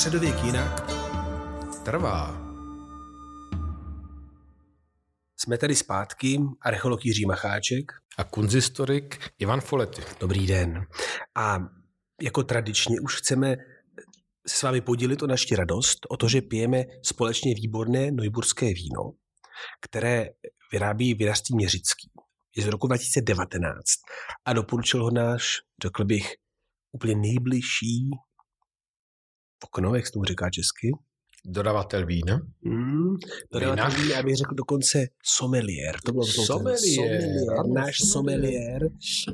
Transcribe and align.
Středověk 0.00 0.44
jinak 0.44 0.90
trvá. 1.84 2.40
Jsme 5.36 5.58
tady 5.58 5.76
zpátky, 5.76 6.38
archeolog 6.60 7.04
Jiří 7.04 7.26
Macháček. 7.26 7.92
A 8.18 8.24
kunzistorik 8.24 9.30
Ivan 9.38 9.60
Folety. 9.60 10.02
Dobrý 10.20 10.46
den. 10.46 10.86
A 11.34 11.58
jako 12.22 12.42
tradičně 12.42 13.00
už 13.00 13.16
chceme 13.16 13.56
se 14.46 14.56
s 14.56 14.62
vámi 14.62 14.80
podělit 14.80 15.22
o 15.22 15.26
naši 15.26 15.56
radost, 15.56 16.06
o 16.08 16.16
to, 16.16 16.28
že 16.28 16.42
pijeme 16.42 16.84
společně 17.02 17.54
výborné 17.54 18.10
nojburské 18.10 18.66
víno, 18.66 19.12
které 19.80 20.28
vyrábí 20.72 21.14
vinařství 21.14 21.56
Měřický. 21.56 22.10
Je 22.56 22.62
z 22.62 22.66
roku 22.66 22.86
2019 22.86 23.74
a 24.44 24.52
doporučil 24.52 25.04
ho 25.04 25.10
náš, 25.10 25.56
řekl 25.82 26.04
bych, 26.04 26.34
úplně 26.92 27.14
nejbližší 27.16 28.10
okno, 29.64 29.94
jak 29.94 30.06
se 30.06 30.12
tomu 30.12 30.24
říká 30.24 30.50
česky? 30.50 30.90
Dodavatel 31.44 32.06
vína. 32.06 32.40
Mm, 32.62 33.16
dodavatel 33.52 34.02
vína, 34.02 34.16
já 34.16 34.22
bych 34.22 34.36
řekl 34.36 34.54
dokonce 34.54 35.06
sommelier. 35.24 36.00
To 36.04 36.12
bylo 36.12 36.26
sommelier. 36.26 37.22
sommelier. 37.22 37.66
Náš 37.74 37.96
sommelier, 38.12 38.82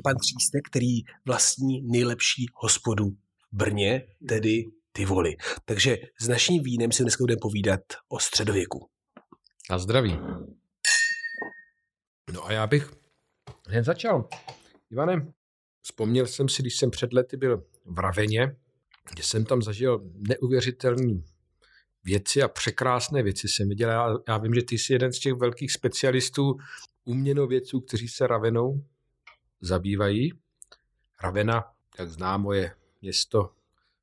pan 0.03 0.15
Třístek, 0.15 0.67
který 0.67 1.01
vlastní 1.25 1.81
nejlepší 1.81 2.45
hospodu 2.53 3.09
v 3.51 3.57
Brně, 3.57 4.07
tedy 4.27 4.65
Tivoli. 4.91 5.35
Takže 5.65 5.97
s 6.21 6.27
naším 6.27 6.63
vínem 6.63 6.91
si 6.91 7.03
dneska 7.03 7.21
budeme 7.21 7.39
povídat 7.41 7.81
o 8.09 8.19
středověku. 8.19 8.89
A 9.69 9.77
zdraví. 9.77 10.19
No 12.33 12.45
a 12.45 12.51
já 12.51 12.67
bych 12.67 12.91
hned 13.67 13.85
začal. 13.85 14.29
Ivane, 14.91 15.33
vzpomněl 15.81 16.27
jsem 16.27 16.49
si, 16.49 16.61
když 16.61 16.77
jsem 16.77 16.91
před 16.91 17.13
lety 17.13 17.37
byl 17.37 17.63
v 17.85 17.99
Raveně, 17.99 18.55
jsem 19.19 19.45
tam 19.45 19.61
zažil 19.61 20.11
neuvěřitelný 20.27 21.23
věci 22.03 22.43
a 22.43 22.47
překrásné 22.47 23.23
věci 23.23 23.47
jsem 23.47 23.69
viděl. 23.69 23.89
Já, 23.89 24.15
já 24.27 24.37
vím, 24.37 24.53
že 24.53 24.63
ty 24.63 24.77
jsi 24.77 24.93
jeden 24.93 25.13
z 25.13 25.19
těch 25.19 25.33
velkých 25.33 25.71
specialistů 25.71 26.57
uměnovědců, 27.05 27.81
kteří 27.81 28.07
se 28.07 28.27
Ravenou 28.27 28.83
zabývají. 29.61 30.33
Ravena, 31.23 31.63
jak 31.99 32.09
známo, 32.09 32.53
je 32.53 32.75
město 33.01 33.51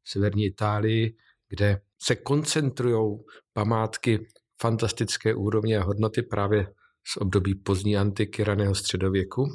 v 0.02 0.10
severní 0.10 0.46
Itálii, 0.46 1.16
kde 1.48 1.80
se 1.98 2.16
koncentrují 2.16 3.18
památky 3.52 4.26
fantastické 4.60 5.34
úrovně 5.34 5.78
a 5.78 5.84
hodnoty 5.84 6.22
právě 6.22 6.66
z 7.04 7.16
období 7.16 7.54
pozdní 7.54 7.96
antiky, 7.96 8.44
raného 8.44 8.74
středověku. 8.74 9.46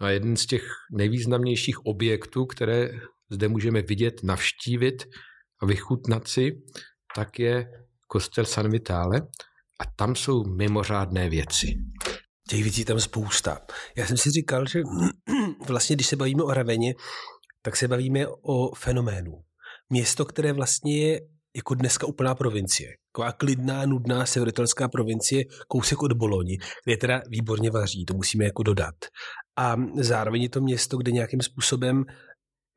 No 0.00 0.06
a 0.06 0.10
jeden 0.10 0.36
z 0.36 0.46
těch 0.46 0.68
nejvýznamnějších 0.92 1.86
objektů, 1.86 2.46
které 2.46 2.90
zde 3.30 3.48
můžeme 3.48 3.82
vidět, 3.82 4.22
navštívit 4.22 5.04
a 5.62 5.66
vychutnat 5.66 6.28
si, 6.28 6.52
tak 7.16 7.38
je 7.38 7.66
kostel 8.06 8.44
San 8.44 8.70
Vitale 8.70 9.20
a 9.80 9.84
tam 9.96 10.14
jsou 10.14 10.44
mimořádné 10.44 11.28
věci. 11.28 11.74
Těch 12.48 12.62
věcí 12.62 12.84
tam 12.84 13.00
spousta. 13.00 13.58
Já 13.96 14.06
jsem 14.06 14.16
si 14.16 14.30
říkal, 14.30 14.66
že 14.66 14.82
vlastně, 15.68 15.96
když 15.96 16.06
se 16.06 16.16
bavíme 16.16 16.42
o 16.42 16.54
Raveně, 16.54 16.94
tak 17.62 17.76
se 17.76 17.88
bavíme 17.88 18.26
o 18.28 18.74
fenoménu. 18.74 19.32
Město, 19.90 20.24
které 20.24 20.52
vlastně 20.52 20.98
je 20.98 21.20
jako 21.56 21.74
dneska 21.74 22.06
úplná 22.06 22.34
provincie. 22.34 22.88
Taková 23.12 23.32
klidná, 23.32 23.86
nudná 23.86 24.26
severitelská 24.26 24.88
provincie, 24.88 25.44
kousek 25.68 26.02
od 26.02 26.12
Boloni, 26.12 26.58
kde 26.84 26.96
teda 26.96 27.22
výborně 27.28 27.70
vaří, 27.70 28.04
to 28.04 28.14
musíme 28.14 28.44
jako 28.44 28.62
dodat. 28.62 28.94
A 29.58 29.76
zároveň 30.00 30.42
je 30.42 30.48
to 30.48 30.60
město, 30.60 30.96
kde 30.96 31.12
nějakým 31.12 31.40
způsobem 31.40 32.04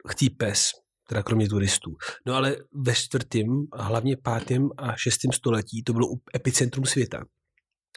chtí 0.07 0.29
pes, 0.29 0.71
teda 1.07 1.23
kromě 1.23 1.49
turistů. 1.49 1.91
No 2.25 2.35
ale 2.35 2.57
ve 2.85 2.95
čtvrtém, 2.95 3.47
hlavně 3.73 4.17
pátém 4.17 4.69
a 4.77 4.95
šestém 4.95 5.31
století 5.31 5.83
to 5.83 5.93
bylo 5.93 6.07
epicentrum 6.35 6.85
světa. 6.85 7.25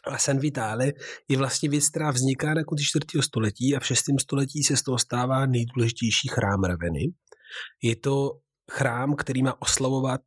A 0.05 0.19
San 0.19 0.39
Vitale 0.39 0.93
je 1.29 1.39
vlastně 1.39 1.69
věc, 1.69 1.89
která 1.89 2.11
vzniká 2.11 2.55
na 2.55 2.65
konci 2.65 2.85
čtvrtého 2.85 3.23
století 3.23 3.77
a 3.77 3.81
v 3.81 3.87
šestém 3.87 4.19
století 4.19 4.63
se 4.63 4.77
z 4.77 4.83
toho 4.83 4.99
stává 4.99 5.47
nejdůležitější 5.47 6.29
chrám 6.29 6.65
Raveny. 6.65 7.13
Je 7.83 7.97
to 7.97 8.31
chrám, 8.71 9.15
který 9.17 9.43
má 9.43 9.63
oslavovat 9.63 10.21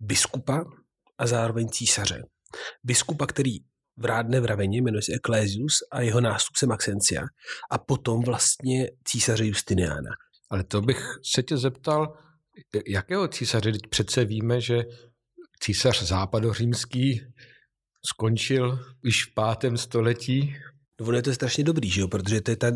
biskupa 0.00 0.64
a 1.18 1.26
zároveň 1.26 1.68
císaře. 1.68 2.22
Biskupa, 2.84 3.26
který 3.26 3.56
vrádne 3.96 4.40
v 4.40 4.44
Raveně, 4.44 4.82
jmenuje 4.82 5.02
se 5.02 5.12
Ecclesius 5.12 5.78
a 5.92 6.00
jeho 6.00 6.20
nástupce 6.20 6.66
Maxencia 6.66 7.22
a 7.70 7.78
potom 7.78 8.22
vlastně 8.22 8.90
císaře 9.04 9.46
Justiniana. 9.46 10.10
Ale 10.52 10.64
to 10.64 10.80
bych 10.80 11.18
se 11.34 11.42
tě 11.42 11.56
zeptal, 11.56 12.14
jakého 12.86 13.28
císaře? 13.28 13.72
Teď 13.72 13.82
přece 13.90 14.24
víme, 14.24 14.60
že 14.60 14.84
císař 15.62 16.02
západořímský 16.02 17.20
skončil 18.06 18.78
už 19.04 19.24
v 19.24 19.34
pátém 19.34 19.76
století. 19.76 20.54
No 21.00 21.06
ono 21.06 21.16
je 21.16 21.22
to 21.22 21.34
strašně 21.34 21.64
dobrý, 21.64 21.90
že 21.90 22.00
jo? 22.00 22.08
protože 22.08 22.40
to 22.40 22.50
je 22.50 22.56
ta 22.56 22.70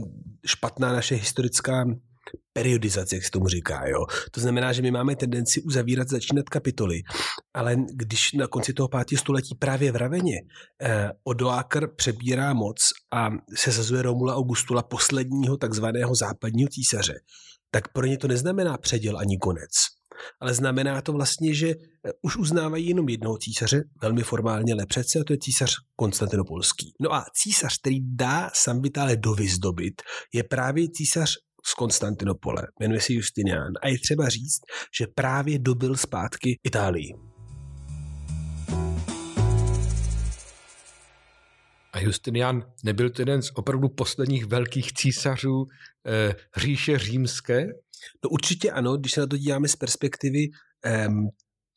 špatná 0.46 0.92
naše 0.92 1.14
historická 1.14 1.84
periodizace, 2.52 3.16
jak 3.16 3.24
se 3.24 3.30
tomu 3.30 3.48
říká. 3.48 3.86
Jo? 3.86 4.06
To 4.30 4.40
znamená, 4.40 4.72
že 4.72 4.82
my 4.82 4.90
máme 4.90 5.16
tendenci 5.16 5.62
uzavírat, 5.62 6.08
začínat 6.08 6.48
kapitoly, 6.48 7.02
ale 7.54 7.76
když 7.94 8.32
na 8.32 8.46
konci 8.46 8.72
toho 8.72 8.88
pátého 8.88 9.18
století 9.18 9.54
právě 9.58 9.92
v 9.92 9.96
Raveně 9.96 10.36
eh, 10.82 11.10
Odoakr 11.24 11.88
přebírá 11.96 12.54
moc 12.54 12.76
a 13.12 13.30
se 13.54 13.70
zazuje 13.70 14.02
Romula 14.02 14.36
Augustula, 14.36 14.82
posledního 14.82 15.56
takzvaného 15.56 16.14
západního 16.14 16.68
císaře, 16.68 17.14
tak 17.76 17.92
pro 17.92 18.06
ně 18.06 18.18
to 18.18 18.28
neznamená 18.28 18.78
předěl 18.78 19.18
ani 19.18 19.38
konec. 19.38 19.70
Ale 20.40 20.54
znamená 20.54 21.02
to 21.02 21.12
vlastně, 21.12 21.54
že 21.54 21.68
eh, 21.68 22.10
už 22.22 22.36
uznávají 22.36 22.88
jenom 22.88 23.08
jednoho 23.08 23.38
císaře, 23.38 23.82
velmi 24.02 24.22
formálně 24.22 24.74
lepřece, 24.74 25.18
a 25.20 25.24
to 25.24 25.32
je 25.32 25.38
císař 25.38 25.74
Konstantinopolský. 25.96 26.92
No 27.00 27.14
a 27.14 27.24
císař, 27.42 27.78
který 27.78 27.98
dá 28.16 28.50
Sambitále 28.54 29.16
dovyzdobit, 29.16 30.02
je 30.34 30.44
právě 30.44 30.88
císař 30.90 31.30
z 31.66 31.74
Konstantinopole, 31.74 32.62
jmenuje 32.80 33.00
se 33.00 33.12
Justinian. 33.12 33.72
A 33.82 33.88
je 33.88 33.98
třeba 33.98 34.28
říct, 34.28 34.60
že 34.98 35.06
právě 35.14 35.58
dobil 35.58 35.96
zpátky 35.96 36.58
Itálii. 36.64 37.12
A 41.96 42.00
Justinian 42.00 42.62
nebyl 42.84 43.10
to 43.10 43.22
jeden 43.22 43.42
z 43.42 43.50
opravdu 43.54 43.88
posledních 43.88 44.46
velkých 44.46 44.92
císařů 44.92 45.64
eh, 46.06 46.34
říše 46.56 46.98
římské? 46.98 47.66
No 48.24 48.30
určitě 48.30 48.70
ano, 48.70 48.96
když 48.96 49.12
se 49.12 49.20
na 49.20 49.26
to 49.26 49.36
díváme 49.36 49.68
z 49.68 49.76
perspektivy 49.76 50.48
eh, 50.84 51.08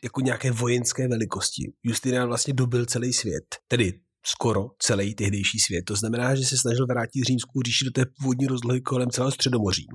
jako 0.04 0.22
nějaké 0.22 0.52
vojenské 0.52 1.08
velikosti. 1.08 1.72
Justinian 1.84 2.28
vlastně 2.28 2.54
dobil 2.54 2.86
celý 2.86 3.14
svět, 3.14 3.46
tedy 3.68 3.94
skoro 4.26 4.68
celý 4.80 5.16
tehdejší 5.16 5.60
svět. 5.60 5.86
To 5.86 5.96
znamená, 5.96 6.36
že 6.36 6.46
se 6.46 6.58
snažil 6.58 6.86
vrátit 6.86 7.24
římskou 7.24 7.62
říši 7.62 7.86
do 7.86 7.92
té 7.92 8.06
původní 8.20 8.48
rozlohy 8.48 8.82
kolem 8.82 9.10
celého 9.10 9.32
středomoří. 9.32 9.88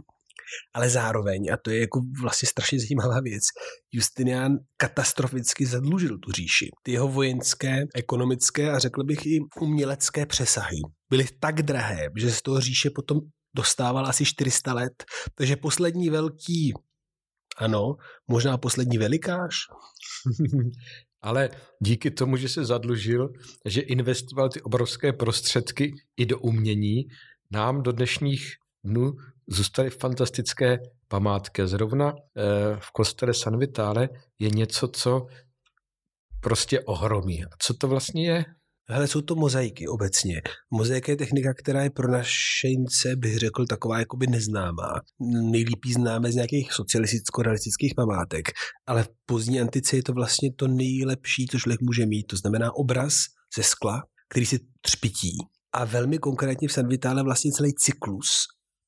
Ale 0.75 0.91
zároveň, 0.91 1.53
a 1.53 1.57
to 1.57 1.71
je 1.71 1.81
jako 1.81 2.01
vlastně 2.23 2.49
strašně 2.49 2.79
zajímavá 2.81 3.21
věc, 3.21 3.43
Justinian 3.93 4.53
katastroficky 4.77 5.67
zadlužil 5.67 6.19
tu 6.19 6.33
říši. 6.33 6.71
Ty 6.83 6.93
jeho 6.93 7.09
vojenské, 7.09 7.85
ekonomické 7.95 8.71
a 8.71 8.79
řekl 8.79 9.05
bych 9.05 9.27
i 9.27 9.41
umělecké 9.61 10.27
přesahy 10.27 10.81
byly 11.11 11.27
tak 11.41 11.63
drahé, 11.63 12.09
že 12.17 12.31
z 12.31 12.43
toho 12.43 12.61
říše 12.61 12.91
potom 12.91 13.21
dostával 13.57 14.07
asi 14.07 14.25
400 14.25 14.75
let. 14.75 15.05
Takže 15.35 15.57
poslední 15.57 16.11
velký 16.11 16.73
ano, 17.57 17.97
možná 18.29 18.59
poslední 18.59 18.99
velikáš. 18.99 19.57
Ale 21.23 21.51
díky 21.81 22.11
tomu, 22.11 22.37
že 22.37 22.49
se 22.49 22.65
zadlužil, 22.65 23.29
že 23.67 23.81
investoval 23.81 24.49
ty 24.49 24.63
obrovské 24.63 25.13
prostředky 25.13 25.95
i 26.17 26.27
do 26.27 26.39
umění, 26.39 27.05
nám 27.51 27.83
do 27.83 27.93
dnešních 27.93 28.53
dnů 28.85 29.13
zůstaly 29.49 29.91
fantastické 29.91 30.79
památky. 31.09 31.67
Zrovna 31.67 32.13
eh, 32.13 32.43
v 32.81 32.91
kostele 32.93 33.35
San 33.35 33.59
Vitale 33.59 34.09
je 34.39 34.51
něco, 34.51 34.89
co 34.89 35.27
prostě 36.41 36.81
ohromí. 36.81 37.45
A 37.45 37.49
co 37.59 37.75
to 37.75 37.89
vlastně 37.89 38.27
je? 38.27 38.45
Hele, 38.89 39.09
jsou 39.09 39.21
to 39.21 39.35
mozaiky 39.35 39.89
obecně. 39.89 40.43
Mozaika 40.71 41.13
je 41.13 41.17
technika, 41.17 41.55
která 41.55 41.83
je 41.83 41.91
pro 41.91 42.13
našence, 42.13 43.17
bych 43.17 43.39
řekl, 43.39 43.67
taková 43.67 43.99
jakoby 43.99 44.27
neznámá. 44.27 45.01
Nejlíp 45.51 45.79
známe 45.95 46.33
z 46.33 46.35
nějakých 46.35 46.73
socialisticko-realistických 46.73 47.95
památek, 47.97 48.49
ale 48.87 49.03
v 49.03 49.09
pozdní 49.27 49.61
antice 49.61 49.97
je 49.97 50.03
to 50.03 50.13
vlastně 50.13 50.53
to 50.57 50.69
nejlepší, 50.69 51.47
co 51.47 51.59
člověk 51.59 51.81
může 51.81 52.07
mít. 52.07 52.27
To 52.27 52.37
znamená 52.37 52.75
obraz 52.75 53.15
ze 53.57 53.63
skla, 53.63 54.03
který 54.29 54.47
se 54.47 54.59
třpití. 54.81 55.37
A 55.73 55.85
velmi 55.85 56.19
konkrétně 56.19 56.69
v 56.69 56.73
San 56.73 56.89
Vitale 56.89 57.23
vlastně 57.23 57.53
celý 57.53 57.75
cyklus 57.75 58.47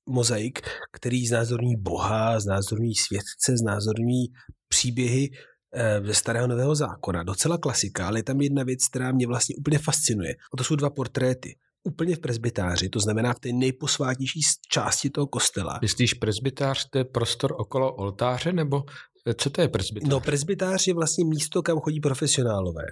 mozaik, 0.09 0.61
který 0.93 1.27
znázorní 1.27 1.77
Boha, 1.77 2.41
znázorní 2.41 2.95
světce, 2.95 3.57
znázorní 3.57 4.27
příběhy 4.69 5.31
eh, 5.75 6.01
ze 6.07 6.15
starého 6.15 6.47
nového 6.47 6.75
zákona. 6.75 7.23
Docela 7.23 7.59
klasika, 7.59 8.07
ale 8.07 8.19
je 8.19 8.23
tam 8.23 8.41
jedna 8.41 8.63
věc, 8.63 8.89
která 8.91 9.13
mě 9.13 9.27
vlastně 9.27 9.55
úplně 9.59 9.79
fascinuje. 9.79 10.35
A 10.55 10.57
to 10.57 10.65
jsou 10.65 10.77
dva 10.77 10.91
portréty. 10.91 11.57
Úplně 11.85 12.17
v 12.17 12.21
presbytáři, 12.21 12.89
to 12.89 13.01
znamená 13.01 13.35
v 13.35 13.41
té 13.41 13.49
nejposvátnější 13.53 14.41
části 14.71 15.11
toho 15.11 15.27
kostela. 15.27 15.79
Myslíš 15.83 16.15
presbytář, 16.15 16.89
to 16.91 16.99
je 16.99 17.05
prostor 17.05 17.55
okolo 17.59 17.95
oltáře, 17.95 18.53
nebo 18.53 18.83
Co 19.35 19.51
to 19.51 19.61
je 19.61 19.69
presbytář? 19.69 20.11
No, 20.11 20.21
presbytář 20.21 20.87
je 20.87 20.95
vlastně 20.95 21.25
místo, 21.25 21.63
kam 21.63 21.79
chodí 21.79 22.01
profesionálové. 22.01 22.85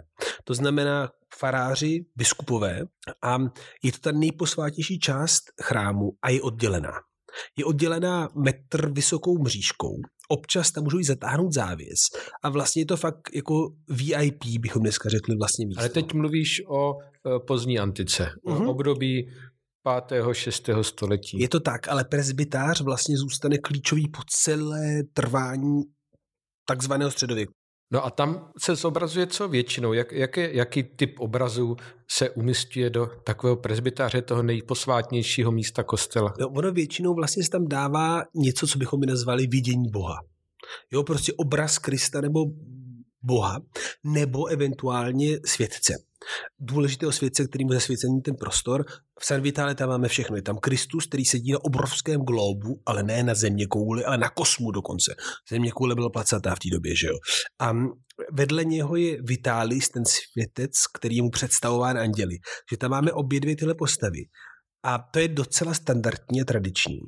To 0.45 0.55
znamená 0.55 1.09
faráři, 1.39 2.05
biskupové 2.17 2.83
a 3.23 3.39
je 3.83 3.93
to 3.93 3.99
ta 3.99 4.13
nejposvátější 4.13 4.99
část 4.99 5.43
chrámu 5.63 6.13
a 6.23 6.31
je 6.31 6.43
oddělená. 6.43 6.93
Je 7.59 7.65
oddělená 7.65 8.29
metr 8.35 8.93
vysokou 8.93 9.43
mřížkou, 9.43 9.95
občas 10.29 10.73
tam 10.73 10.85
můžou 10.85 10.99
i 10.99 11.05
zatáhnout 11.05 11.53
závěs 11.53 11.99
a 12.43 12.49
vlastně 12.49 12.83
je 12.83 12.87
to 12.87 12.97
fakt 12.97 13.31
jako 13.35 13.75
VIP, 13.89 14.45
bychom 14.61 14.83
dneska 14.83 15.09
řekli 15.09 15.37
vlastně 15.37 15.67
místo. 15.67 15.81
Ale 15.81 15.89
teď 15.89 16.13
mluvíš 16.13 16.63
o 16.69 16.93
e, 16.93 17.41
pozdní 17.47 17.79
antice, 17.79 18.31
uh-huh. 18.47 18.69
období 18.71 19.31
5. 20.09 20.35
6. 20.35 20.71
století. 20.83 21.41
Je 21.41 21.49
to 21.49 21.61
tak, 21.61 21.89
ale 21.89 22.05
presbytář 22.05 22.81
vlastně 22.81 23.17
zůstane 23.17 23.59
klíčový 23.59 24.09
po 24.09 24.23
celé 24.29 25.03
trvání 25.13 25.83
takzvaného 26.67 27.11
středověku. 27.11 27.53
No 27.93 28.05
a 28.05 28.11
tam 28.11 28.51
se 28.59 28.77
zobrazuje 28.77 29.27
co 29.27 29.49
většinou? 29.49 29.93
Jak, 29.93 30.13
jaký, 30.13 30.41
jaký 30.51 30.83
typ 30.83 31.21
obrazů 31.21 31.77
se 32.11 32.31
umistuje 32.31 32.91
do 32.91 33.07
takového 33.25 33.57
presbytáře, 33.57 34.23
toho 34.23 34.43
nejposvátnějšího 34.43 35.53
místa 35.53 35.83
kostela? 35.83 36.35
No, 36.41 36.49
ono 36.49 36.73
většinou 36.73 37.15
vlastně 37.15 37.45
se 37.45 37.51
tam 37.51 37.69
dává 37.69 38.23
něco, 38.35 38.67
co 38.67 38.79
bychom 38.79 39.01
mi 39.01 39.07
nazvali 39.07 39.47
vidění 39.47 39.91
Boha. 39.91 40.21
Jo, 40.93 41.03
prostě 41.03 41.33
obraz 41.37 41.79
Krista 41.79 42.21
nebo 42.21 42.41
Boha, 43.23 43.61
nebo 44.05 44.47
eventuálně 44.47 45.39
světce 45.45 45.95
důležitého 46.59 47.13
světce, 47.13 47.49
kterým 47.49 47.69
je 47.69 47.75
zasvěcený 47.75 48.23
ten 48.23 48.35
prostor. 48.37 48.85
V 49.21 49.27
San 49.27 49.41
Vitale 49.41 49.75
tam 49.75 49.89
máme 49.89 50.09
všechno. 50.09 50.37
Je 50.37 50.43
tam 50.43 50.59
Kristus, 50.59 51.07
který 51.07 51.25
sedí 51.25 51.53
na 51.53 51.65
obrovském 51.65 52.21
globu, 52.21 52.83
ale 52.87 53.03
ne 53.03 53.23
na 53.23 53.35
země 53.35 53.67
kouli, 53.67 54.05
ale 54.05 54.19
na 54.19 54.29
kosmu 54.29 54.71
dokonce. 54.71 55.15
Země 55.51 55.71
koule 55.71 55.95
byla 55.95 56.11
placatá 56.11 56.55
v 56.55 56.59
té 56.59 56.69
době, 56.73 56.97
že 56.97 57.07
jo. 57.07 57.15
A 57.61 57.73
vedle 58.33 58.65
něho 58.65 58.97
je 58.97 59.23
Vitalis, 59.23 59.89
ten 59.89 60.03
světec, 60.05 60.73
který 60.99 61.17
je 61.17 61.23
mu 61.23 61.31
představován 61.31 61.99
anděli. 61.99 62.37
Že 62.71 62.77
tam 62.77 62.91
máme 62.91 63.13
obě 63.13 63.41
dvě 63.41 63.57
tyhle 63.57 63.75
postavy. 63.75 64.21
A 64.83 64.99
to 64.99 65.19
je 65.19 65.29
docela 65.29 65.75
standardní 65.75 66.41
a 66.41 66.45
tradiční. 66.45 66.99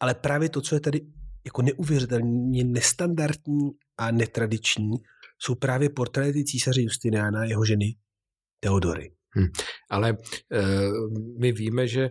Ale 0.00 0.14
právě 0.14 0.48
to, 0.48 0.60
co 0.60 0.74
je 0.74 0.80
tady 0.80 1.00
jako 1.44 1.62
neuvěřitelně 1.62 2.64
nestandardní 2.64 3.70
a 3.98 4.10
netradiční, 4.10 4.90
jsou 5.38 5.54
právě 5.54 5.90
portréty 5.90 6.44
císaře 6.44 6.80
Justiniana, 6.82 7.44
jeho 7.44 7.64
ženy 7.64 7.94
Teodory. 8.60 9.10
Hmm. 9.30 9.46
Ale 9.90 10.10
e, 10.10 10.16
my 11.38 11.52
víme, 11.52 11.86
že 11.86 12.10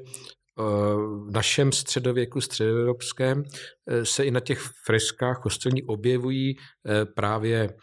v 0.58 1.32
našem 1.32 1.72
středověku, 1.72 2.42
středoevropském, 2.42 3.44
eh, 3.88 4.06
se 4.06 4.26
i 4.26 4.32
na 4.32 4.40
těch 4.40 4.60
freskách 4.86 5.40
kostelní 5.40 5.84
objevují 5.84 6.56
eh, 6.58 7.06
právě 7.06 7.74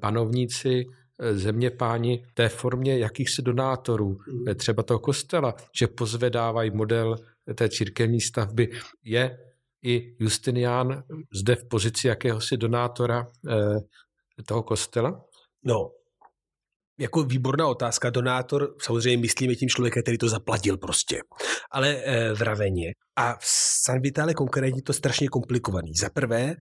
panovníci, 0.00 0.84
zeměpáni 1.32 2.26
té 2.34 2.48
formě 2.48 2.98
jakýchsi 2.98 3.42
donátorů, 3.42 4.16
hmm. 4.28 4.54
třeba 4.54 4.82
toho 4.82 5.00
kostela, 5.00 5.54
že 5.78 5.86
pozvedávají 5.86 6.70
model 6.70 7.16
té 7.54 7.68
církevní 7.68 8.20
stavby. 8.20 8.70
Je 9.04 9.38
i 9.82 10.16
Justinian 10.20 11.02
zde 11.34 11.56
v 11.56 11.68
pozici 11.68 12.08
jakéhosi 12.08 12.56
donátora 12.56 13.26
toho 14.46 14.62
kostela? 14.62 15.24
No, 15.64 15.90
jako 16.98 17.22
výborná 17.22 17.68
otázka. 17.68 18.10
Donátor, 18.10 18.74
samozřejmě 18.82 19.16
myslíme 19.16 19.54
tím 19.54 19.68
člověka, 19.68 20.02
který 20.02 20.18
to 20.18 20.28
zaplatil 20.28 20.78
prostě. 20.78 21.20
Ale 21.70 21.88
e, 21.88 22.34
v 22.34 22.42
Raveně 22.42 22.92
a 23.16 23.34
v 23.34 23.44
San 23.84 24.00
Vitale 24.00 24.34
konkrétně 24.34 24.82
to 24.82 24.92
strašně 24.92 25.28
komplikovaný. 25.28 25.92
Za 26.00 26.10
prvé, 26.10 26.54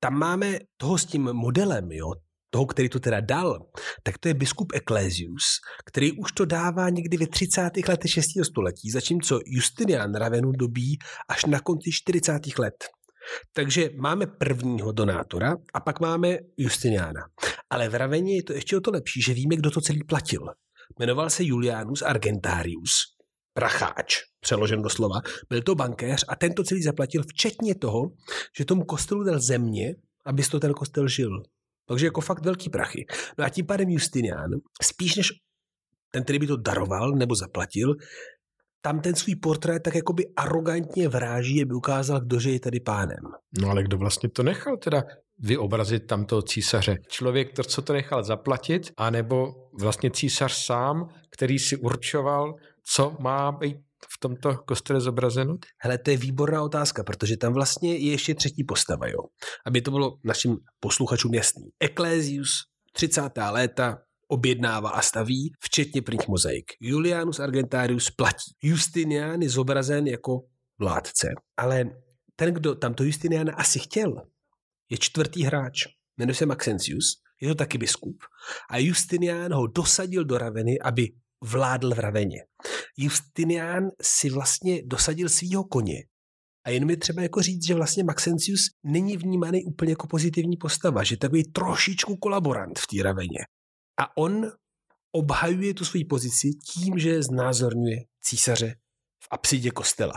tam 0.00 0.14
máme 0.14 0.58
toho 0.76 0.98
s 0.98 1.04
tím 1.04 1.22
modelem, 1.22 1.92
jo, 1.92 2.12
toho, 2.50 2.66
který 2.66 2.88
to 2.88 3.00
teda 3.00 3.20
dal, 3.20 3.66
tak 4.02 4.18
to 4.18 4.28
je 4.28 4.34
biskup 4.34 4.72
Ecclesius, 4.74 5.44
který 5.86 6.12
už 6.12 6.32
to 6.32 6.44
dává 6.44 6.88
někdy 6.88 7.16
ve 7.16 7.26
30. 7.26 7.70
letech 7.88 8.10
6. 8.10 8.26
století, 8.44 8.90
zatímco 8.90 9.40
Justinian 9.46 10.14
Ravenu 10.14 10.52
dobí 10.52 10.98
až 11.28 11.44
na 11.44 11.60
konci 11.60 11.90
40. 11.92 12.58
let. 12.58 12.84
Takže 13.52 13.90
máme 13.96 14.26
prvního 14.26 14.92
donátora 14.92 15.56
a 15.74 15.80
pak 15.80 16.00
máme 16.00 16.38
Justiniana. 16.56 17.20
Ale 17.70 17.88
v 17.88 17.94
Raveně 17.94 18.36
je 18.36 18.42
to 18.42 18.52
ještě 18.52 18.76
o 18.76 18.80
to 18.80 18.90
lepší, 18.90 19.22
že 19.22 19.34
víme, 19.34 19.56
kdo 19.56 19.70
to 19.70 19.80
celý 19.80 20.04
platil. 20.04 20.46
Jmenoval 20.98 21.30
se 21.30 21.44
Julianus 21.44 22.02
Argentarius, 22.02 22.90
pracháč, 23.54 24.16
přeložen 24.40 24.82
doslova. 24.82 25.20
Byl 25.48 25.62
to 25.62 25.74
bankéř 25.74 26.24
a 26.28 26.36
tento 26.36 26.64
celý 26.64 26.82
zaplatil 26.82 27.22
včetně 27.22 27.74
toho, 27.74 28.00
že 28.58 28.64
tomu 28.64 28.84
kostelu 28.84 29.24
dal 29.24 29.40
země, 29.40 29.94
aby 30.26 30.42
to 30.42 30.60
ten 30.60 30.72
kostel 30.72 31.08
žil. 31.08 31.42
Takže 31.88 32.06
jako 32.06 32.20
fakt 32.20 32.44
velký 32.44 32.70
prachy. 32.70 33.06
No 33.38 33.44
a 33.44 33.48
tím 33.48 33.66
pádem 33.66 33.88
Justinian, 33.88 34.50
spíš 34.82 35.16
než 35.16 35.32
ten, 36.10 36.24
který 36.24 36.38
by 36.38 36.46
to 36.46 36.56
daroval 36.56 37.12
nebo 37.12 37.34
zaplatil, 37.34 37.94
tam 38.82 39.00
ten 39.00 39.14
svůj 39.14 39.36
portrét 39.36 39.82
tak 39.82 39.94
jakoby 39.94 40.26
arrogantně 40.36 41.08
vráží, 41.08 41.62
aby 41.62 41.74
ukázal, 41.74 42.20
kdo 42.20 42.40
je 42.50 42.60
tady 42.60 42.80
pánem. 42.80 43.18
No 43.62 43.70
ale 43.70 43.82
kdo 43.82 43.98
vlastně 43.98 44.28
to 44.28 44.42
nechal 44.42 44.76
teda 44.76 45.02
vyobrazit 45.38 46.06
tamto 46.06 46.42
císaře? 46.42 46.98
Člověk, 47.08 47.52
to, 47.52 47.62
co 47.62 47.82
to 47.82 47.92
nechal 47.92 48.24
zaplatit, 48.24 48.92
anebo 48.96 49.52
vlastně 49.80 50.10
císař 50.10 50.52
sám, 50.52 51.08
který 51.30 51.58
si 51.58 51.76
určoval, 51.76 52.54
co 52.94 53.16
má 53.20 53.52
být 53.52 53.76
v 54.08 54.20
tomto 54.20 54.56
kostele 54.56 55.00
zobrazeno? 55.00 55.56
Hele, 55.82 55.98
to 55.98 56.10
je 56.10 56.16
výborná 56.16 56.62
otázka, 56.62 57.04
protože 57.04 57.36
tam 57.36 57.52
vlastně 57.52 57.96
je 57.96 58.10
ještě 58.10 58.34
třetí 58.34 58.64
postava, 58.64 59.08
jo. 59.08 59.18
Aby 59.66 59.82
to 59.82 59.90
bylo 59.90 60.16
našim 60.24 60.56
posluchačům 60.80 61.34
jasný. 61.34 61.64
Ecclesius, 61.80 62.50
30. 62.92 63.22
léta, 63.50 63.98
objednává 64.30 64.90
a 64.90 65.02
staví, 65.02 65.52
včetně 65.60 66.02
prvních 66.02 66.28
mozaik. 66.28 66.64
Julianus 66.80 67.40
Argentarius 67.40 68.10
platí. 68.10 68.52
Justinian 68.62 69.42
je 69.42 69.50
zobrazen 69.50 70.06
jako 70.06 70.40
vládce, 70.78 71.28
ale 71.56 71.84
ten, 72.36 72.54
kdo 72.54 72.74
tamto 72.74 73.04
Justiniana 73.04 73.52
asi 73.54 73.78
chtěl, 73.78 74.14
je 74.90 74.98
čtvrtý 74.98 75.42
hráč. 75.42 75.86
Jmenuje 76.18 76.34
se 76.34 76.46
Maxentius, 76.46 77.04
je 77.40 77.48
to 77.48 77.54
taky 77.54 77.78
biskup. 77.78 78.22
A 78.70 78.78
Justinian 78.78 79.54
ho 79.54 79.66
dosadil 79.66 80.24
do 80.24 80.38
Raveny, 80.38 80.80
aby 80.80 81.08
vládl 81.44 81.94
v 81.94 81.98
Raveně. 81.98 82.44
Justinian 82.96 83.88
si 84.02 84.30
vlastně 84.30 84.82
dosadil 84.86 85.28
svýho 85.28 85.64
koně. 85.64 86.04
A 86.64 86.70
jen 86.70 86.86
mi 86.86 86.96
třeba 86.96 87.22
jako 87.22 87.42
říct, 87.42 87.66
že 87.66 87.74
vlastně 87.74 88.04
Maxentius 88.04 88.60
není 88.84 89.16
vnímaný 89.16 89.64
úplně 89.64 89.92
jako 89.92 90.06
pozitivní 90.06 90.56
postava, 90.56 91.04
že 91.04 91.16
takový 91.16 91.44
trošičku 91.44 92.16
kolaborant 92.16 92.78
v 92.78 92.86
té 92.86 93.02
Raveně. 93.02 93.38
A 94.00 94.16
on 94.16 94.52
obhajuje 95.12 95.74
tu 95.74 95.84
svoji 95.84 96.04
pozici 96.04 96.50
tím, 96.50 96.98
že 96.98 97.22
znázorňuje 97.22 97.96
císaře 98.20 98.74
v 99.24 99.28
apsidě 99.30 99.70
kostela. 99.70 100.12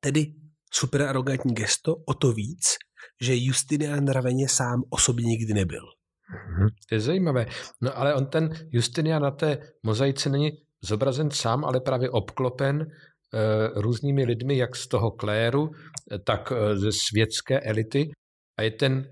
Tedy 0.00 0.34
super 0.72 1.02
arrogantní 1.02 1.54
gesto, 1.54 1.96
o 2.06 2.14
to 2.14 2.32
víc, 2.32 2.76
že 3.20 3.36
Justinian 3.36 4.08
Raveně 4.08 4.48
sám 4.48 4.82
osobně 4.90 5.26
nikdy 5.26 5.54
nebyl. 5.54 5.82
Mm-hmm. 5.82 6.68
To 6.88 6.94
je 6.94 7.00
zajímavé. 7.00 7.46
No 7.80 7.98
ale 7.98 8.14
on 8.14 8.26
ten 8.26 8.68
Justinian 8.70 9.22
na 9.22 9.30
té 9.30 9.58
mozaice 9.82 10.28
není 10.28 10.50
zobrazen 10.84 11.30
sám, 11.30 11.64
ale 11.64 11.80
právě 11.80 12.10
obklopen 12.10 12.80
e, 12.80 12.86
různými 13.80 14.24
lidmi, 14.24 14.56
jak 14.56 14.76
z 14.76 14.88
toho 14.88 15.10
kléru, 15.10 15.70
tak 16.24 16.52
e, 16.52 16.76
ze 16.76 16.92
světské 16.92 17.60
elity. 17.60 18.10
A 18.58 18.62
je 18.62 18.70
ten 18.70 19.10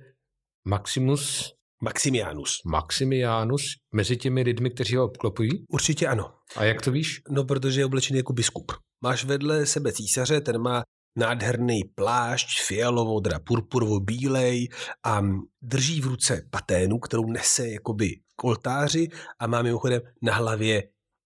Maximus 0.64 1.52
Maximianus. 1.84 2.60
Maximianus 2.66 3.62
mezi 3.94 4.16
těmi 4.16 4.42
lidmi, 4.42 4.70
kteří 4.70 4.96
ho 4.96 5.04
obklopují? 5.04 5.50
Určitě 5.68 6.06
ano. 6.06 6.34
A 6.56 6.64
jak 6.64 6.82
to 6.82 6.90
víš? 6.92 7.20
No, 7.30 7.44
protože 7.44 7.80
je 7.80 7.86
oblečený 7.86 8.16
jako 8.16 8.32
biskup. 8.32 8.72
Máš 9.02 9.24
vedle 9.24 9.66
sebe 9.66 9.92
císaře, 9.92 10.40
ten 10.40 10.58
má 10.58 10.82
nádherný 11.18 11.80
plášť, 11.94 12.62
fialovou, 12.66 13.20
teda 13.20 13.38
purpurovo 13.38 14.00
bílej 14.00 14.68
a 15.06 15.22
drží 15.62 16.00
v 16.00 16.06
ruce 16.06 16.42
paténu, 16.50 16.98
kterou 16.98 17.26
nese 17.26 17.68
jakoby 17.68 18.10
k 18.36 18.44
oltáři 18.44 19.08
a 19.40 19.46
má 19.46 19.62
mimochodem 19.62 20.00
na 20.22 20.34
hlavě 20.34 20.82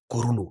korunu. 0.06 0.46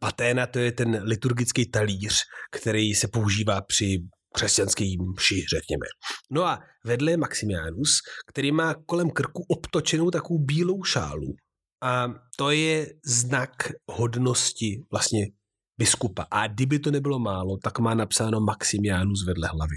Paténa 0.00 0.46
to 0.46 0.58
je 0.58 0.72
ten 0.72 1.00
liturgický 1.04 1.70
talíř, 1.70 2.22
který 2.52 2.94
se 2.94 3.08
používá 3.08 3.60
při 3.60 3.98
křesťanský 4.38 4.98
mši, 5.16 5.44
řekněme. 5.56 5.86
No 6.30 6.44
a 6.46 6.58
vedle 6.84 7.10
je 7.10 7.16
Maximianus, 7.16 7.90
který 8.26 8.52
má 8.52 8.74
kolem 8.86 9.10
krku 9.10 9.44
obtočenou 9.48 10.10
takovou 10.10 10.38
bílou 10.38 10.82
šálu. 10.82 11.34
A 11.82 12.08
to 12.36 12.50
je 12.50 12.86
znak 13.04 13.50
hodnosti 13.90 14.84
vlastně 14.90 15.26
biskupa. 15.78 16.26
A 16.30 16.46
kdyby 16.46 16.78
to 16.78 16.90
nebylo 16.90 17.18
málo, 17.18 17.56
tak 17.62 17.78
má 17.78 17.94
napsáno 17.94 18.40
Maximianus 18.40 19.26
vedle 19.26 19.48
hlavy. 19.48 19.76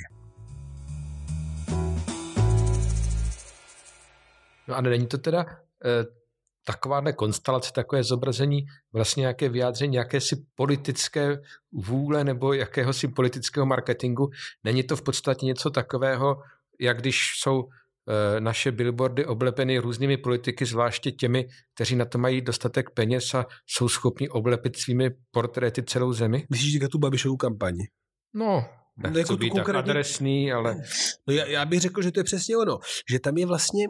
No 4.68 4.76
a 4.76 4.82
není 4.82 5.08
to 5.08 5.18
teda 5.18 5.46
eh, 6.68 6.72
takováhle 6.72 7.14
konstelace, 7.14 7.72
takové 7.76 8.04
zobrazení, 8.04 8.66
vlastně 8.94 9.22
nějaké 9.22 9.50
vyjádření 9.50 9.96
jakési 9.96 10.36
politické 10.56 11.38
vůle 11.72 12.24
nebo 12.24 12.54
jakéhosi 12.54 13.08
politického 13.08 13.66
marketingu. 13.66 14.30
Není 14.64 14.84
to 14.84 14.96
v 14.96 15.02
podstatě 15.02 15.46
něco 15.46 15.70
takového, 15.70 16.36
jak 16.80 17.00
když 17.00 17.18
jsou 17.40 17.64
naše 18.40 18.72
billboardy 18.72 19.26
oblepeny 19.26 19.80
různými 19.80 20.18
politiky, 20.18 20.66
zvláště 20.66 21.12
těmi, 21.12 21.48
kteří 21.76 21.96
na 21.96 22.06
to 22.06 22.18
mají 22.18 22.42
dostatek 22.42 22.90
peněz 22.90 23.34
a 23.34 23.46
jsou 23.68 23.90
schopni 23.90 24.30
oblepit 24.30 24.78
svými 24.78 25.10
portréty 25.32 25.84
celou 25.84 26.14
zemi? 26.14 26.46
Myslíš 26.50 26.74
říkat 26.74 26.92
tu 26.92 26.98
Babišovu 26.98 27.38
kampani? 27.38 27.84
No, 28.34 28.66
nechci 28.98 29.14
no, 29.14 29.20
jako 29.20 29.38
být 29.38 29.50
konkrétní... 29.50 29.74
tak 29.74 29.90
adresný, 29.90 30.54
ale... 30.54 30.76
No 31.28 31.34
já, 31.34 31.46
já 31.46 31.66
bych 31.66 31.82
řekl, 31.82 32.02
že 32.02 32.12
to 32.12 32.20
je 32.20 32.24
přesně 32.24 32.58
ono, 32.58 32.80
že 33.12 33.20
tam 33.20 33.38
je 33.38 33.46
vlastně 33.46 33.86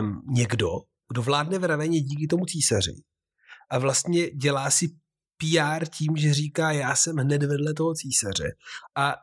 um, 0.00 0.22
někdo, 0.34 0.68
kdo 1.12 1.22
vládne 1.22 1.58
v 1.58 1.64
raveně 1.64 2.00
díky 2.00 2.26
tomu 2.26 2.46
císaři 2.46 3.02
a 3.70 3.78
vlastně 3.78 4.30
dělá 4.30 4.70
si 4.70 4.88
PR 5.36 5.86
tím, 5.98 6.16
že 6.16 6.34
říká, 6.34 6.72
já 6.72 6.96
jsem 6.96 7.16
hned 7.16 7.42
vedle 7.42 7.74
toho 7.74 7.94
císaře 7.94 8.50
a 8.96 9.14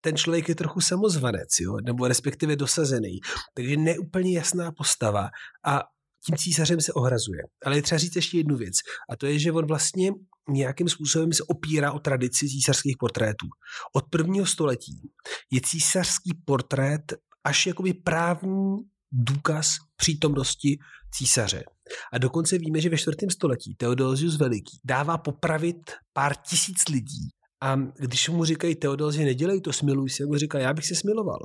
ten 0.00 0.16
člověk 0.16 0.48
je 0.48 0.54
trochu 0.54 0.80
samozvanec, 0.80 1.48
jo? 1.60 1.76
nebo 1.84 2.08
respektive 2.08 2.56
dosazený. 2.56 3.20
Takže 3.54 3.76
neúplně 3.76 4.36
jasná 4.36 4.72
postava 4.72 5.28
a 5.66 5.82
tím 6.26 6.36
císařem 6.36 6.80
se 6.80 6.92
ohrazuje. 6.92 7.42
Ale 7.64 7.76
je 7.76 7.82
třeba 7.82 7.98
říct 7.98 8.16
ještě 8.16 8.38
jednu 8.38 8.56
věc 8.56 8.74
a 9.10 9.16
to 9.16 9.26
je, 9.26 9.38
že 9.38 9.52
on 9.52 9.66
vlastně 9.66 10.12
nějakým 10.48 10.88
způsobem 10.88 11.32
se 11.32 11.42
opírá 11.42 11.92
o 11.92 11.98
tradici 11.98 12.48
císařských 12.48 12.96
portrétů. 12.98 13.46
Od 13.94 14.04
prvního 14.10 14.46
století 14.46 15.10
je 15.52 15.60
císařský 15.60 16.42
portrét 16.44 17.12
až 17.44 17.66
jakoby 17.66 17.94
právní 17.94 18.76
důkaz 19.12 19.76
přítomnosti 19.96 20.78
císaře. 21.14 21.64
A 22.12 22.18
dokonce 22.18 22.58
víme, 22.58 22.80
že 22.80 22.88
ve 22.88 22.98
čtvrtém 22.98 23.30
století 23.30 23.74
Theodosius 23.74 24.36
Veliký 24.36 24.80
dává 24.84 25.18
popravit 25.18 25.90
pár 26.12 26.36
tisíc 26.36 26.88
lidí 26.88 27.30
a 27.62 27.76
když 27.76 28.28
mu 28.28 28.44
říkají 28.44 28.74
Theodosie, 28.74 29.24
nedělej 29.24 29.60
to, 29.60 29.72
smiluj 29.72 30.10
se, 30.10 30.24
on 30.24 30.36
říká, 30.36 30.58
já 30.58 30.74
bych 30.74 30.86
se 30.86 30.94
smiloval. 30.94 31.38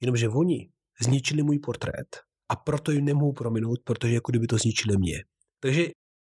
Jenomže 0.00 0.28
oni 0.28 0.68
zničili 1.02 1.42
můj 1.42 1.58
portrét 1.58 2.16
a 2.48 2.56
proto 2.56 2.92
jim 2.92 3.04
nemohu 3.04 3.32
prominout, 3.32 3.78
protože 3.84 4.14
jako 4.14 4.32
kdyby 4.32 4.46
to 4.46 4.58
zničili 4.58 4.96
mě. 4.98 5.24
Takže 5.60 5.86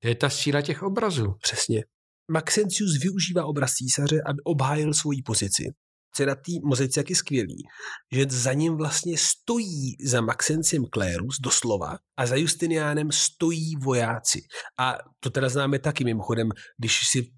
to 0.01 0.07
je 0.07 0.15
ta 0.15 0.29
síla 0.29 0.61
těch 0.61 0.83
obrazů. 0.83 1.33
Přesně. 1.41 1.83
Maxencius 2.31 2.97
využívá 2.97 3.45
obraz 3.45 3.73
císaře, 3.73 4.21
aby 4.25 4.39
obhájil 4.43 4.93
svoji 4.93 5.21
pozici. 5.21 5.63
Co 6.15 6.23
je 6.23 6.27
na 6.27 6.35
té 6.35 6.51
mozice 6.63 6.99
jak 6.99 7.09
je 7.09 7.15
skvělý, 7.15 7.63
že 8.11 8.25
za 8.29 8.53
ním 8.53 8.77
vlastně 8.77 9.17
stojí 9.17 9.95
za 10.05 10.21
Maxenciem 10.21 10.85
Klérus 10.85 11.37
doslova 11.39 11.97
a 12.17 12.25
za 12.25 12.35
Justiniánem 12.35 13.11
stojí 13.11 13.75
vojáci. 13.75 14.41
A 14.79 14.97
to 15.19 15.29
teda 15.29 15.49
známe 15.49 15.79
taky 15.79 16.03
mimochodem, 16.03 16.49
když 16.77 17.07
si 17.07 17.31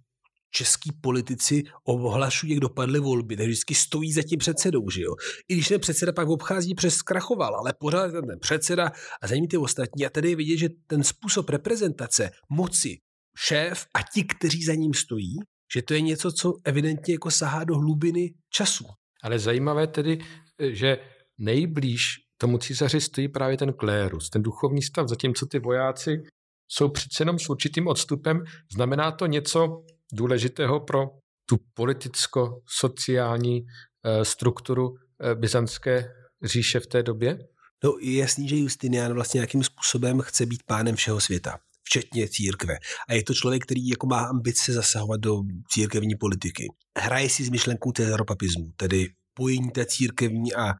český 0.51 0.91
politici 1.01 1.63
ohlašují, 1.83 2.51
jak 2.51 2.59
dopadly 2.59 2.99
volby, 2.99 3.37
takže 3.37 3.49
vždycky 3.49 3.75
stojí 3.75 4.13
za 4.13 4.21
tím 4.23 4.39
předsedou, 4.39 4.89
že 4.89 5.01
jo. 5.01 5.15
I 5.49 5.53
když 5.53 5.67
ten 5.67 5.79
předseda 5.79 6.11
pak 6.11 6.27
obchází 6.27 6.75
přes 6.75 6.95
zkrachoval, 6.95 7.55
ale 7.55 7.73
pořád 7.79 8.11
ten 8.11 8.39
předseda 8.39 8.91
a 9.21 9.27
za 9.27 9.35
ním 9.35 9.47
ty 9.47 9.57
ostatní. 9.57 10.05
A 10.05 10.09
tady 10.09 10.29
je 10.29 10.35
vidět, 10.35 10.57
že 10.57 10.69
ten 10.87 11.03
způsob 11.03 11.49
reprezentace 11.49 12.31
moci, 12.49 12.97
šéf 13.37 13.85
a 13.93 13.99
ti, 14.13 14.23
kteří 14.23 14.63
za 14.63 14.73
ním 14.75 14.93
stojí, 14.93 15.35
že 15.73 15.81
to 15.81 15.93
je 15.93 16.01
něco, 16.01 16.31
co 16.31 16.53
evidentně 16.63 17.13
jako 17.13 17.31
sahá 17.31 17.63
do 17.63 17.75
hlubiny 17.75 18.33
času. 18.49 18.85
Ale 19.23 19.39
zajímavé 19.39 19.87
tedy, 19.87 20.19
že 20.59 20.97
nejblíž 21.37 22.15
tomu 22.37 22.57
císaři 22.57 23.01
stojí 23.01 23.27
právě 23.27 23.57
ten 23.57 23.73
klérus, 23.73 24.29
ten 24.29 24.43
duchovní 24.43 24.81
stav, 24.81 25.07
zatímco 25.07 25.45
ty 25.45 25.59
vojáci 25.59 26.23
jsou 26.67 26.89
přece 26.89 27.21
jenom 27.21 27.39
s 27.39 27.49
určitým 27.49 27.87
odstupem. 27.87 28.43
Znamená 28.73 29.11
to 29.11 29.25
něco 29.25 29.83
důležitého 30.13 30.79
pro 30.79 31.09
tu 31.45 31.57
politicko-sociální 31.73 33.61
eh, 33.61 34.25
strukturu 34.25 34.95
eh, 34.95 35.35
byzantské 35.35 36.13
říše 36.43 36.79
v 36.79 36.87
té 36.87 37.03
době? 37.03 37.37
No 37.83 37.93
je 38.01 38.17
jasný, 38.17 38.47
že 38.47 38.55
Justinian 38.55 39.13
vlastně 39.13 39.37
nějakým 39.37 39.63
způsobem 39.63 40.21
chce 40.21 40.45
být 40.45 40.63
pánem 40.63 40.95
všeho 40.95 41.19
světa 41.19 41.59
včetně 41.91 42.29
církve. 42.29 42.73
A 43.09 43.13
je 43.13 43.23
to 43.23 43.33
člověk, 43.33 43.63
který 43.63 43.87
jako 43.87 44.07
má 44.07 44.19
ambice 44.19 44.73
zasahovat 44.73 45.19
do 45.19 45.41
církevní 45.69 46.15
politiky. 46.15 46.67
Hraje 46.97 47.29
si 47.29 47.43
s 47.43 47.49
myšlenkou 47.49 47.91
tezaropapismu, 47.91 48.71
tedy 48.75 49.07
pojení 49.33 49.71
té 49.71 49.85
církevní 49.85 50.53
a 50.53 50.73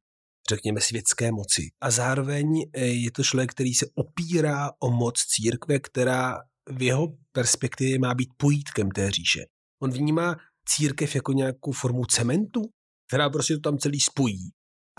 řekněme 0.50 0.82
světské 0.82 1.32
moci. 1.32 1.70
A 1.82 1.92
zároveň 1.92 2.64
eh, 2.74 2.86
je 2.86 3.12
to 3.12 3.24
člověk, 3.24 3.52
který 3.52 3.74
se 3.74 3.86
opírá 3.96 4.72
o 4.80 4.92
moc 4.92 5.20
církve, 5.20 5.80
která 5.80 6.38
v 6.70 6.82
jeho 6.82 7.08
perspektivě 7.32 8.00
má 8.00 8.14
být 8.14 8.30
pojítkem 8.38 8.92
té 8.92 9.12
říše. 9.12 9.40
On 9.84 9.92
vnímá 9.92 10.36
církev 10.66 11.16
jako 11.16 11.32
nějakou 11.32 11.72
formu 11.72 12.06
cementu, 12.06 12.62
která 13.08 13.30
prostě 13.30 13.54
to 13.54 13.60
tam 13.60 13.78
celý 13.78 14.00
spojí. 14.00 14.50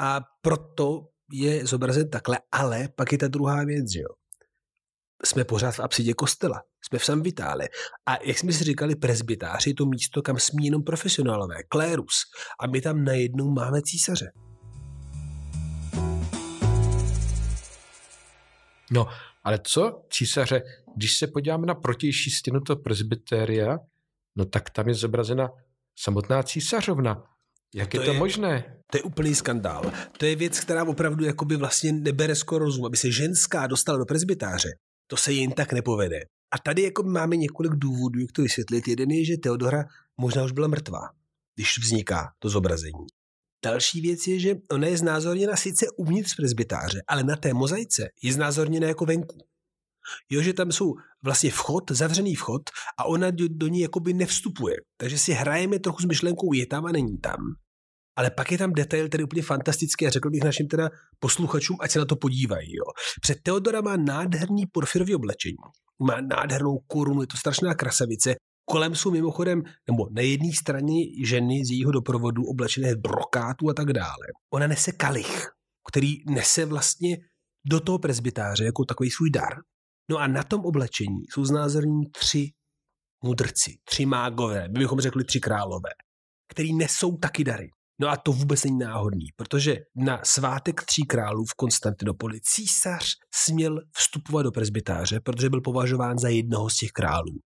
A 0.00 0.20
proto 0.42 1.08
je 1.32 1.66
zobrazen 1.66 2.10
takhle, 2.10 2.38
ale 2.52 2.88
pak 2.96 3.12
je 3.12 3.18
ta 3.18 3.28
druhá 3.28 3.64
věc, 3.64 3.92
že 3.92 4.00
jo. 4.00 4.21
Jsme 5.24 5.44
pořád 5.44 5.70
v 5.70 5.80
absidě 5.80 6.14
kostela, 6.14 6.62
jsme 6.84 6.98
v 6.98 7.04
San 7.04 7.22
Vitale. 7.22 7.68
A 8.06 8.22
jak 8.24 8.38
jsme 8.38 8.52
si 8.52 8.64
říkali, 8.64 8.96
presbytář 8.96 9.66
je 9.66 9.74
to 9.74 9.86
místo, 9.86 10.22
kam 10.22 10.38
smí 10.38 10.64
jenom 10.64 10.82
profesionálové, 10.82 11.62
klérus. 11.68 12.14
A 12.60 12.66
my 12.66 12.80
tam 12.80 13.04
najednou 13.04 13.50
máme 13.50 13.82
císaře. 13.82 14.32
No, 18.90 19.08
ale 19.44 19.58
co 19.64 20.02
císaře, 20.10 20.62
když 20.96 21.18
se 21.18 21.26
podíváme 21.26 21.66
na 21.66 21.74
protější 21.74 22.30
stěnu 22.30 22.60
toho 22.60 22.76
presbytéria, 22.76 23.78
no 24.36 24.44
tak 24.44 24.70
tam 24.70 24.88
je 24.88 24.94
zobrazena 24.94 25.48
samotná 25.98 26.42
císařovna. 26.42 27.22
Jak 27.74 27.94
je 27.94 28.00
to, 28.00 28.06
to 28.06 28.12
je, 28.12 28.18
možné? 28.18 28.76
To 28.90 28.98
je 28.98 29.02
úplný 29.02 29.34
skandál. 29.34 29.92
To 30.18 30.26
je 30.26 30.36
věc, 30.36 30.60
která 30.60 30.84
opravdu 30.84 31.24
jakoby 31.24 31.56
vlastně 31.56 31.92
nebere 31.92 32.34
skoro 32.34 32.64
rozum. 32.64 32.84
Aby 32.84 32.96
se 32.96 33.10
ženská 33.10 33.66
dostala 33.66 33.98
do 33.98 34.04
presbytáře, 34.04 34.68
to 35.12 35.16
se 35.16 35.32
jen 35.32 35.52
tak 35.52 35.72
nepovede. 35.72 36.20
A 36.50 36.58
tady 36.58 36.82
jako 36.82 37.02
máme 37.02 37.36
několik 37.36 37.72
důvodů, 37.72 38.20
jak 38.20 38.32
to 38.32 38.42
vysvětlit. 38.42 38.88
Jeden 38.88 39.10
je, 39.10 39.24
že 39.24 39.36
Teodora 39.36 39.84
možná 40.16 40.44
už 40.44 40.52
byla 40.52 40.68
mrtvá, 40.68 41.00
když 41.54 41.78
vzniká 41.78 42.32
to 42.38 42.48
zobrazení. 42.48 43.06
Další 43.64 44.00
věc 44.00 44.26
je, 44.26 44.38
že 44.38 44.54
ona 44.70 44.86
je 44.86 44.98
znázorněna 44.98 45.56
sice 45.56 45.86
uvnitř 45.96 46.36
presbytáře, 46.36 47.02
ale 47.08 47.24
na 47.24 47.36
té 47.36 47.54
mozaice 47.54 48.08
je 48.22 48.32
znázorněna 48.32 48.88
jako 48.88 49.04
venku. 49.04 49.38
Jo, 50.30 50.42
že 50.42 50.52
tam 50.52 50.72
jsou 50.72 50.94
vlastně 51.22 51.50
vchod, 51.50 51.90
zavřený 51.90 52.34
vchod 52.34 52.62
a 52.98 53.04
ona 53.04 53.30
do, 53.30 53.48
do 53.48 53.68
ní 53.68 53.80
jakoby 53.80 54.12
nevstupuje. 54.12 54.76
Takže 54.96 55.18
si 55.18 55.32
hrajeme 55.32 55.78
trochu 55.78 56.02
s 56.02 56.04
myšlenkou, 56.04 56.52
je 56.52 56.66
tam 56.66 56.86
a 56.86 56.92
není 56.92 57.18
tam. 57.18 57.54
Ale 58.16 58.30
pak 58.30 58.52
je 58.52 58.58
tam 58.58 58.72
detail, 58.72 59.08
který 59.08 59.20
je 59.20 59.24
úplně 59.24 59.42
fantastický 59.42 60.06
a 60.06 60.10
řekl 60.10 60.30
bych 60.30 60.44
našim 60.44 60.68
teda 60.68 60.90
posluchačům, 61.18 61.76
ať 61.80 61.90
se 61.90 61.98
na 61.98 62.04
to 62.04 62.16
podívají. 62.16 62.76
Jo. 62.76 62.84
Před 63.20 63.38
Teodora 63.42 63.80
má 63.80 63.96
nádherný 63.96 64.66
porfirový 64.72 65.14
oblečení. 65.14 65.56
Má 66.02 66.20
nádhernou 66.20 66.78
korunu, 66.86 67.20
je 67.20 67.26
to 67.26 67.36
strašná 67.36 67.74
krasavice 67.74 68.34
Kolem 68.64 68.94
jsou 68.94 69.10
mimochodem, 69.10 69.62
nebo 69.86 70.08
na 70.10 70.22
jedné 70.22 70.52
straně 70.52 70.94
ženy 71.24 71.64
z 71.64 71.70
jejího 71.70 71.92
doprovodu 71.92 72.44
oblečené 72.44 72.94
v 72.94 73.00
brokátu 73.00 73.70
a 73.70 73.74
tak 73.74 73.92
dále. 73.92 74.26
Ona 74.52 74.66
nese 74.66 74.92
kalich, 74.92 75.50
který 75.90 76.16
nese 76.30 76.64
vlastně 76.64 77.16
do 77.66 77.80
toho 77.80 77.98
presbytáře 77.98 78.64
jako 78.64 78.84
takový 78.84 79.10
svůj 79.10 79.30
dar. 79.30 79.52
No 80.10 80.18
a 80.18 80.26
na 80.26 80.42
tom 80.42 80.60
oblečení 80.60 81.20
jsou 81.30 81.44
znázornění 81.44 82.10
tři 82.10 82.50
mudrci, 83.24 83.76
tři 83.84 84.06
mágové, 84.06 84.68
my 84.68 84.78
bychom 84.78 85.00
řekli 85.00 85.24
tři 85.24 85.40
králové, 85.40 85.90
který 86.48 86.74
nesou 86.74 87.16
taky 87.16 87.44
dary. 87.44 87.68
No 88.02 88.08
a 88.08 88.16
to 88.16 88.32
vůbec 88.32 88.64
není 88.64 88.78
náhodný, 88.78 89.26
protože 89.36 89.76
na 89.96 90.20
svátek 90.24 90.82
tří 90.82 91.02
králů 91.02 91.44
v 91.44 91.54
Konstantinopoli 91.54 92.40
císař 92.42 93.06
směl 93.34 93.80
vstupovat 93.96 94.42
do 94.42 94.52
presbytáře, 94.52 95.20
protože 95.20 95.50
byl 95.50 95.60
považován 95.60 96.18
za 96.18 96.28
jednoho 96.28 96.70
z 96.70 96.76
těch 96.76 96.90
králů. 96.90 97.38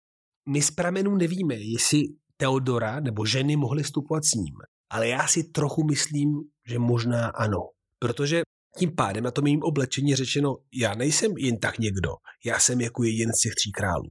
My 0.49 0.63
z 0.63 0.71
pramenů 0.71 1.17
nevíme, 1.17 1.55
jestli 1.55 2.03
Teodora 2.37 3.01
nebo 3.01 3.27
ženy 3.27 3.57
mohly 3.57 3.83
vstupovat 3.83 4.25
s 4.25 4.33
ním. 4.33 4.55
Ale 4.91 5.09
já 5.09 5.27
si 5.27 5.45
trochu 5.45 5.85
myslím, 5.85 6.29
že 6.69 6.79
možná 6.79 7.27
ano. 7.29 7.59
Protože 7.99 8.43
tím 8.79 8.95
pádem 8.97 9.25
na 9.25 9.31
tom 9.31 9.45
mým 9.45 9.63
oblečení 9.63 10.15
řečeno, 10.15 10.57
já 10.75 10.95
nejsem 10.95 11.33
jen 11.39 11.59
tak 11.59 11.79
někdo, 11.79 12.11
já 12.45 12.59
jsem 12.59 12.81
jako 12.81 13.05
jeden 13.05 13.33
z 13.33 13.41
těch 13.41 13.55
tří 13.55 13.73
králů. 13.73 14.09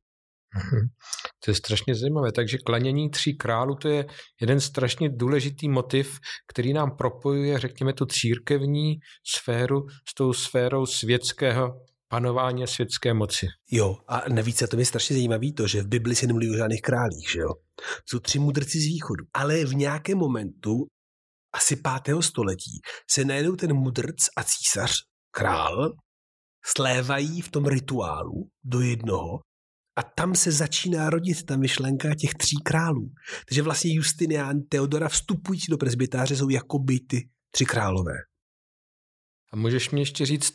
Mhm. 0.55 0.87
To 1.45 1.51
je 1.51 1.55
strašně 1.55 1.95
zajímavé. 1.95 2.31
Takže 2.31 2.57
klanění 2.57 3.09
tří 3.09 3.37
králů 3.37 3.75
to 3.75 3.87
je 3.87 4.05
jeden 4.41 4.59
strašně 4.59 5.09
důležitý 5.09 5.69
motiv, 5.69 6.19
který 6.47 6.73
nám 6.73 6.97
propojuje, 6.97 7.59
řekněme, 7.59 7.93
tu 7.93 8.05
církevní 8.05 8.99
sféru 9.35 9.85
s 10.09 10.13
tou 10.13 10.33
sférou 10.33 10.85
světského 10.85 11.73
panování 12.07 12.67
světské 12.67 13.13
moci. 13.13 13.47
Jo, 13.71 13.97
a 14.07 14.23
navíc 14.29 14.61
a 14.61 14.67
to 14.67 14.79
je 14.79 14.85
strašně 14.85 15.15
zajímavé 15.15 15.47
to, 15.57 15.67
že 15.67 15.81
v 15.81 15.87
Bibli 15.87 16.15
se 16.15 16.27
nemluví 16.27 16.51
o 16.51 16.57
žádných 16.57 16.81
králích, 16.81 17.31
že 17.31 17.39
jo? 17.39 17.49
Jsou 18.05 18.19
tři 18.19 18.39
mudrci 18.39 18.79
z 18.79 18.85
východu. 18.85 19.25
Ale 19.33 19.65
v 19.65 19.75
nějakém 19.75 20.17
momentu, 20.17 20.85
asi 21.53 21.75
pátého 21.75 22.21
století, 22.21 22.81
se 23.11 23.25
najednou 23.25 23.55
ten 23.55 23.73
mudrc 23.73 24.15
a 24.37 24.43
císař, 24.43 24.91
král, 25.31 25.93
slévají 26.65 27.41
v 27.41 27.51
tom 27.51 27.65
rituálu 27.65 28.49
do 28.63 28.81
jednoho 28.81 29.39
a 29.97 30.03
tam 30.03 30.35
se 30.35 30.51
začíná 30.51 31.09
rodit 31.09 31.45
ta 31.45 31.57
myšlenka 31.57 32.15
těch 32.15 32.33
tří 32.33 32.57
králů. 32.63 33.11
Takže 33.47 33.61
vlastně 33.61 33.93
Justinian, 33.93 34.61
Teodora 34.69 35.09
vstupující 35.09 35.71
do 35.71 35.77
presbytáře 35.77 36.35
jsou 36.35 36.49
jako 36.49 36.79
by 36.79 36.99
ty 36.99 37.29
tři 37.51 37.65
králové. 37.65 38.15
A 39.53 39.57
můžeš 39.57 39.89
mi 39.89 40.01
ještě 40.01 40.25
říct, 40.25 40.53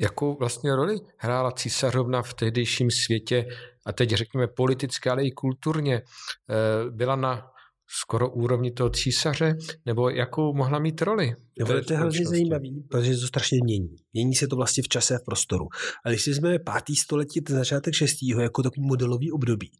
jakou 0.00 0.36
vlastně 0.38 0.76
roli 0.76 0.96
hrála 1.18 1.52
císařovna 1.52 2.22
v 2.22 2.34
tehdejším 2.34 2.90
světě 2.90 3.46
a 3.86 3.92
teď 3.92 4.10
řekněme 4.10 4.46
politicky, 4.56 5.10
ale 5.10 5.24
i 5.24 5.30
kulturně. 5.30 5.96
Eh, 5.96 6.90
byla 6.90 7.16
na 7.16 7.51
skoro 8.00 8.30
úrovni 8.30 8.70
toho 8.70 8.90
císaře, 8.90 9.56
nebo 9.86 10.10
jakou 10.10 10.54
mohla 10.54 10.78
mít 10.78 11.02
roli? 11.02 11.34
No, 11.60 11.66
to 11.66 11.92
je 11.92 11.98
hrozně 11.98 12.26
zajímavý, 12.26 12.84
protože 12.90 13.16
to 13.16 13.26
strašně 13.26 13.58
mění. 13.64 13.96
Mění 14.12 14.34
se 14.34 14.46
to 14.46 14.56
vlastně 14.56 14.82
v 14.82 14.88
čase 14.88 15.14
a 15.14 15.18
v 15.18 15.24
prostoru. 15.24 15.64
A 16.04 16.08
když 16.08 16.22
si 16.22 16.30
vezmeme 16.30 16.58
pátý 16.58 16.96
století, 16.96 17.40
ten 17.40 17.56
začátek 17.56 17.94
šestého 17.94 18.40
jako 18.40 18.62
takový 18.62 18.86
modelový 18.86 19.32
období, 19.32 19.70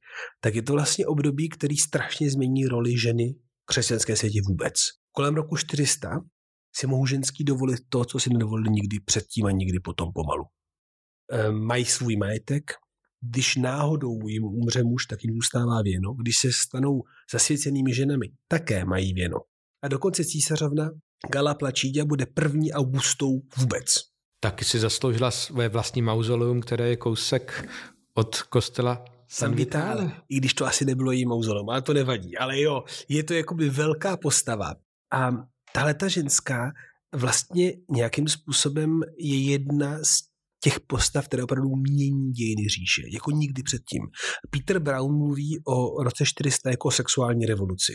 tak 0.41 0.55
je 0.55 0.63
to 0.63 0.73
vlastně 0.73 1.07
období, 1.07 1.49
který 1.49 1.77
strašně 1.77 2.31
změní 2.31 2.67
roli 2.67 2.99
ženy 2.99 3.35
v 3.63 3.67
křesťanské 3.67 4.17
světě 4.17 4.41
vůbec. 4.49 4.75
Kolem 5.13 5.35
roku 5.35 5.57
400 5.57 6.21
si 6.77 6.87
mohou 6.87 7.07
ženský 7.07 7.45
dovolit 7.45 7.79
to, 7.89 8.05
co 8.05 8.21
si 8.21 8.31
nedovolili 8.31 8.71
nikdy 8.71 9.01
předtím 9.01 9.47
a 9.47 9.51
nikdy 9.51 9.81
potom 9.81 10.13
pomalu. 10.15 10.45
E, 11.33 11.53
mají 11.53 11.85
svůj 11.85 12.17
majetek, 12.17 12.71
když 13.23 13.57
náhodou 13.57 14.29
jim 14.29 14.45
umře 14.45 14.83
muž, 14.83 15.07
tak 15.07 15.25
jim 15.25 15.35
zůstává 15.35 15.83
věno. 15.83 16.15
Když 16.15 16.35
se 16.41 16.49
stanou 16.53 17.03
zasvěcenými 17.33 17.95
ženami, 17.95 18.27
také 18.49 18.85
mají 18.85 19.13
věno. 19.13 19.37
A 19.83 19.89
dokonce 19.89 20.25
císařovna 20.25 20.91
Gala 21.33 21.55
Plačíďa 21.55 22.05
bude 22.05 22.27
první 22.27 22.73
augustou 22.73 23.41
vůbec. 23.57 23.95
Taky 24.41 24.65
si 24.65 24.79
zasloužila 24.79 25.31
své 25.31 25.69
vlastní 25.69 26.03
mauzoleum, 26.03 26.61
které 26.61 26.89
je 26.89 26.97
kousek 26.97 27.69
od 28.15 28.43
kostela 28.43 29.05
San 29.29 29.55
Vitale. 29.55 30.13
I 30.29 30.37
když 30.37 30.55
to 30.55 30.67
asi 30.67 30.85
nebylo 30.85 31.13
její 31.13 31.27
mauzoleum, 31.27 31.71
ale 31.71 31.83
to 31.83 31.95
nevadí. 31.95 32.37
Ale 32.37 32.61
jo, 32.61 32.85
je 33.09 33.23
to 33.23 33.35
jakoby 33.35 33.71
velká 33.71 34.17
postava. 34.17 34.75
A 35.13 35.31
tahle 35.73 35.95
ta 35.95 36.09
ženská 36.09 36.73
vlastně 37.15 37.73
nějakým 37.91 38.29
způsobem 38.29 39.01
je 39.19 39.51
jedna 39.51 39.99
z 40.03 40.32
těch 40.63 40.81
postav, 40.81 41.29
které 41.29 41.43
opravdu 41.43 41.69
mění 41.77 42.33
dějiny 42.33 42.69
říše, 42.69 43.03
jako 43.13 43.31
nikdy 43.31 43.63
předtím. 43.63 44.03
Peter 44.51 44.79
Brown 44.79 45.19
mluví 45.19 45.59
o 45.67 46.03
roce 46.03 46.25
400 46.27 46.71
jako 46.71 46.91
sexuální 46.91 47.47
revoluci. 47.47 47.93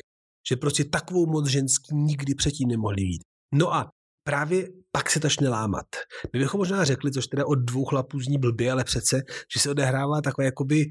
Že 0.49 0.55
prostě 0.55 0.85
takovou 0.85 1.25
moc 1.25 1.47
ženský 1.47 1.95
nikdy 1.95 2.35
předtím 2.35 2.67
nemohli 2.67 3.03
mít. 3.03 3.21
No 3.53 3.73
a 3.73 3.89
právě 4.23 4.69
pak 4.91 5.09
se 5.09 5.19
začne 5.23 5.49
lámat. 5.49 5.85
My 6.33 6.39
bychom 6.39 6.57
možná 6.57 6.83
řekli, 6.83 7.11
což 7.11 7.27
teda 7.27 7.47
od 7.47 7.55
dvou 7.55 7.85
chlapů 7.85 8.19
zní 8.19 8.37
blbě, 8.37 8.71
ale 8.71 8.83
přece, 8.83 9.21
že 9.53 9.59
se 9.59 9.69
odehrává 9.69 10.21
takové 10.21 10.45
jakoby 10.45 10.85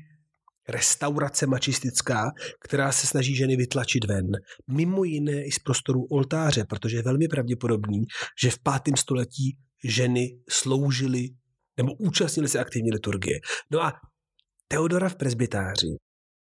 restaurace 0.68 1.46
mačistická, 1.46 2.30
která 2.60 2.92
se 2.92 3.06
snaží 3.06 3.36
ženy 3.36 3.56
vytlačit 3.56 4.04
ven. 4.04 4.26
Mimo 4.70 5.04
jiné 5.04 5.44
i 5.44 5.52
z 5.52 5.58
prostoru 5.58 6.04
oltáře, 6.04 6.64
protože 6.64 6.96
je 6.96 7.02
velmi 7.02 7.28
pravděpodobný, 7.28 8.02
že 8.42 8.50
v 8.50 8.58
pátém 8.58 8.96
století 8.96 9.56
ženy 9.84 10.38
sloužily 10.50 11.28
nebo 11.76 11.92
účastnili 11.94 12.48
se 12.48 12.58
aktivní 12.58 12.92
liturgie. 12.92 13.40
No 13.70 13.82
a 13.82 13.92
Teodora 14.68 15.08
v 15.08 15.16
presbytáři 15.16 15.86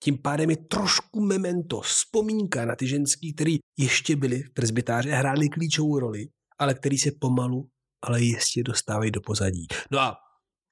tím 0.05 0.19
pádem 0.19 0.51
je 0.51 0.57
trošku 0.57 1.21
memento, 1.21 1.81
vzpomínka 1.81 2.65
na 2.65 2.77
ty 2.77 2.87
ženský, 2.87 3.35
který 3.35 3.59
ještě 3.79 4.17
byli 4.17 4.43
v 4.43 4.53
presbytáři 4.53 5.13
a 5.13 5.17
hráli 5.17 5.49
klíčovou 5.49 5.99
roli, 5.99 6.27
ale 6.59 6.75
který 6.75 6.99
se 6.99 7.11
pomalu, 7.21 7.69
ale 8.03 8.23
jistě 8.23 8.63
dostávají 8.63 9.11
do 9.11 9.21
pozadí. 9.21 9.67
No 9.91 10.01
a 10.01 10.17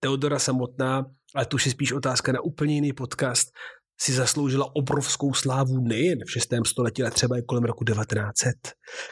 Teodora 0.01 0.39
samotná, 0.39 1.05
ale 1.35 1.47
to 1.47 1.55
už 1.55 1.67
je 1.67 1.73
spíš 1.73 1.93
otázka 1.93 2.33
na 2.33 2.41
úplně 2.41 2.75
jiný 2.75 2.93
podcast, 2.93 3.49
si 4.01 4.13
zasloužila 4.13 4.77
obrovskou 4.77 5.35
slávu 5.35 5.81
nejen 5.81 6.19
v 6.27 6.31
6. 6.31 6.49
století, 6.67 7.03
ale 7.03 7.11
třeba 7.11 7.39
i 7.39 7.43
kolem 7.43 7.65
roku 7.65 7.85
1900, 7.85 8.55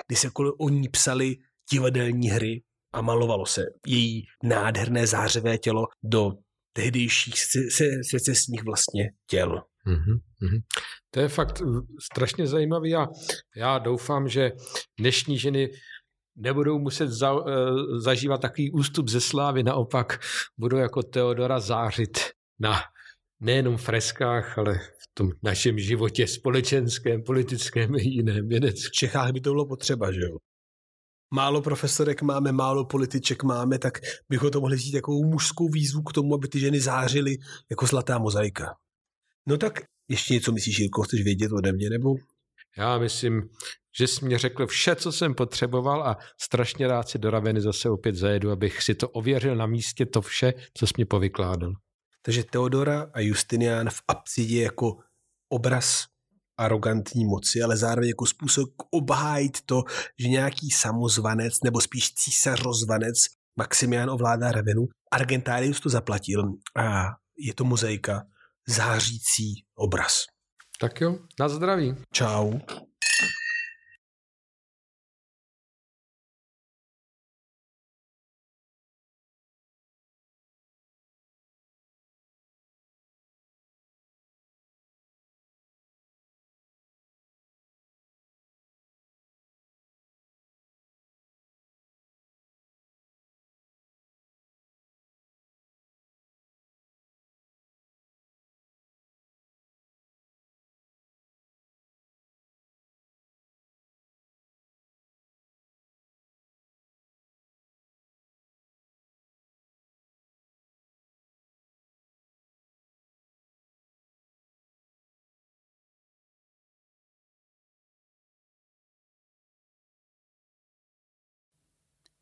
kdy 0.07 0.17
se 0.17 0.31
kolem 0.31 0.53
o 0.59 0.69
ní 0.69 0.89
psali 0.89 1.37
divadelní 1.73 2.31
hry, 2.31 2.63
a 2.93 3.03
malovalo 3.03 3.47
se 3.47 3.67
její 3.87 4.25
nádherné 4.43 5.07
zářivé 5.07 5.59
tělo 5.59 5.87
do 6.03 6.33
tehdejších 6.73 7.35
secesních 8.11 8.65
vlastně 8.65 9.11
těl. 9.27 9.63
Mm-hmm. 9.87 10.21
To 11.11 11.21
je 11.21 11.29
fakt 11.29 11.63
strašně 12.13 12.47
zajímavý 12.47 12.95
a 12.95 13.07
já 13.57 13.79
doufám, 13.79 14.29
že 14.29 14.53
dnešní 14.99 15.39
ženy 15.39 15.71
nebudou 16.37 16.79
muset 16.79 17.09
za, 17.09 17.33
uh, 17.33 17.45
zažívat 17.99 18.41
takový 18.41 18.71
ústup 18.73 19.09
ze 19.09 19.21
slávy, 19.21 19.63
naopak 19.63 20.21
budou 20.59 20.77
jako 20.77 21.03
Teodora 21.03 21.61
zářit 21.61 22.19
na 22.59 22.81
nejenom 23.41 23.77
freskách, 23.77 24.59
ale 24.59 24.75
v 24.79 25.15
tom 25.15 25.31
našem 25.43 25.79
životě 25.79 26.27
společenském, 26.27 27.23
politickém 27.23 27.95
i 27.95 28.09
jiném 28.09 28.49
vědeckém. 28.49 28.89
V 28.89 28.93
Čechách 28.93 29.33
by 29.33 29.41
to 29.41 29.51
bylo 29.51 29.67
potřeba, 29.67 30.13
že 30.13 30.21
jo? 30.21 30.37
Málo 31.31 31.63
profesorek 31.63 32.23
máme, 32.23 32.53
málo 32.53 32.85
političek 32.85 33.43
máme, 33.43 33.79
tak 33.79 33.99
bychom 34.29 34.51
to 34.51 34.61
mohli 34.61 34.77
vzít 34.77 34.95
jako 34.95 35.13
mužskou 35.13 35.69
výzvu 35.69 36.03
k 36.03 36.13
tomu, 36.13 36.35
aby 36.35 36.49
ty 36.49 36.61
ženy 36.61 36.81
zářily 36.81 37.37
jako 37.71 37.87
zlatá 37.87 38.19
mozaika. 38.19 38.75
No 39.47 39.57
tak 39.57 39.81
ještě 40.09 40.35
něco 40.35 40.53
myslíš, 40.53 40.79
Jirko, 40.79 41.03
chceš 41.03 41.23
vědět 41.23 41.53
ode 41.53 41.73
mě, 41.73 41.91
nebo? 41.91 42.15
Já 42.77 42.99
myslím, 42.99 43.49
že 43.99 44.07
jsi 44.07 44.25
mě 44.25 44.39
řekl 44.39 44.67
vše, 44.67 44.97
co 44.97 45.13
jsem 45.13 45.35
potřeboval 45.35 46.03
a 46.03 46.19
strašně 46.41 46.89
rád 46.89 47.09
si 47.09 47.19
do 47.19 47.31
Raveny 47.31 47.61
zase 47.61 47.91
opět 47.91 48.15
zajedu, 48.15 48.51
abych 48.51 48.83
si 48.83 48.95
to 48.95 49.09
ověřil 49.09 49.57
na 49.57 49.67
místě, 49.67 50.07
to 50.07 50.21
vše, 50.21 50.53
co 50.75 50.87
jsi 50.87 50.95
mi 50.99 51.05
povykládal. 51.05 51.73
Takže 52.23 52.45
Teodora 52.45 53.11
a 53.13 53.21
Justinian 53.21 53.91
v 53.91 54.03
Apsidě 54.09 54.63
jako 54.63 54.97
obraz 55.49 56.05
arrogantní 56.61 57.25
moci, 57.25 57.63
ale 57.63 57.77
zároveň 57.77 58.09
jako 58.09 58.27
způsob 58.27 58.69
obhájit 58.91 59.61
to, 59.67 59.83
že 60.19 60.29
nějaký 60.29 60.71
samozvanec 60.71 61.55
nebo 61.65 61.81
spíš 61.81 62.15
císař-rozvanec 62.15 63.17
Maximian 63.57 64.11
ovládá 64.11 64.53
Ravenu. 64.53 64.87
Argentárius 65.13 65.81
to 65.81 65.89
zaplatil 65.89 66.43
a 66.77 67.07
je 67.39 67.55
to 67.55 67.65
mozaika 67.65 68.23
zářící 68.69 69.65
obraz. 69.75 70.13
Tak 70.81 71.01
jo, 71.01 71.19
na 71.41 71.49
zdraví. 71.49 71.95
Čau. 72.13 72.53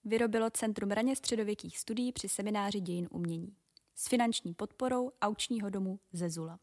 Vyrobilo 0.09 0.51
Centrum 0.51 0.90
raně 0.90 1.16
středověkých 1.16 1.79
studií 1.79 2.12
při 2.12 2.29
semináři 2.29 2.81
dějin 2.81 3.09
umění 3.11 3.57
s 3.94 4.09
finanční 4.09 4.55
podporou 4.55 5.12
aučního 5.23 5.71
domu 5.71 6.01
Zezula. 6.12 6.59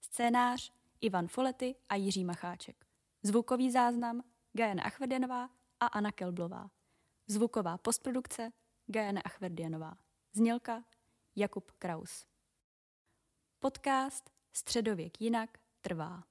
Scénář 0.00 0.72
Ivan 1.00 1.28
Folety 1.28 1.74
a 1.88 1.94
Jiří 1.94 2.24
Macháček. 2.24 2.86
Zvukový 3.22 3.70
záznam 3.70 4.22
Gajana 4.52 4.82
Achverdianová 4.82 5.50
a 5.80 5.86
Anna 5.86 6.12
Kelblová. 6.12 6.70
Zvuková 7.26 7.78
postprodukce 7.78 8.52
Gajana 8.86 9.20
Achverdianová. 9.24 9.96
Znělka 10.32 10.84
Jakub 11.36 11.70
Kraus. 11.70 12.26
Podcast 13.58 14.30
Středověk 14.52 15.20
jinak 15.20 15.58
trvá. 15.80 16.22